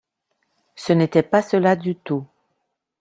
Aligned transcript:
Ce 0.75 0.93
n’était 0.93 1.21
pas 1.21 1.43
cela 1.43 1.75
du 1.75 1.95
tout. 1.95 2.25